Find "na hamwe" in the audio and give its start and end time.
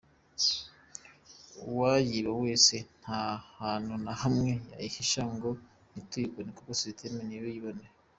4.05-4.51